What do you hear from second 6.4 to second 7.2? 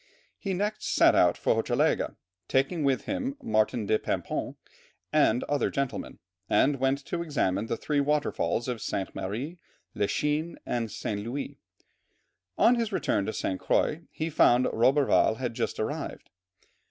and went